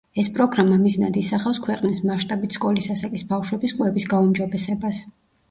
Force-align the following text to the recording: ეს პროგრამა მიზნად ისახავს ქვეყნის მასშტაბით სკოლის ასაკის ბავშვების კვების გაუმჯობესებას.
ეს 0.21 0.29
პროგრამა 0.35 0.77
მიზნად 0.85 1.19
ისახავს 1.21 1.59
ქვეყნის 1.65 1.99
მასშტაბით 2.11 2.57
სკოლის 2.59 2.89
ასაკის 2.95 3.27
ბავშვების 3.35 3.77
კვების 3.79 4.11
გაუმჯობესებას. 4.17 5.05